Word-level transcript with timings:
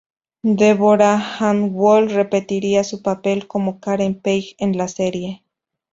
Deborah 0.57 1.37
Ann 1.39 1.75
Woll 1.75 2.07
repetiría 2.09 2.83
su 2.83 3.03
papel 3.03 3.45
como 3.45 3.79
Karen 3.79 4.19
Page 4.19 4.55
en 4.57 4.75
la 4.75 4.87
serie. 4.87 5.43